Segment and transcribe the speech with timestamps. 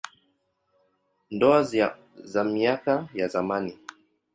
[1.31, 1.63] Ndoa
[2.23, 3.77] za miaka ya zamani.